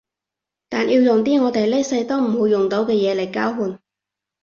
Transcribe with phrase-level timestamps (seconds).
[0.67, 3.79] 但要用啲我哋呢世都唔會得到嘅嘢嚟交換